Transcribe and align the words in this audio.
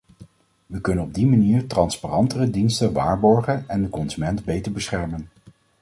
We 0.65 0.81
kunnen 0.81 1.03
op 1.03 1.13
die 1.13 1.27
manier 1.27 1.67
transparantere 1.67 2.49
diensten 2.49 2.93
waarborgen 2.93 3.63
en 3.69 3.81
de 3.81 3.89
consument 3.89 4.43
beter 4.45 4.71
beschermen. 4.71 5.29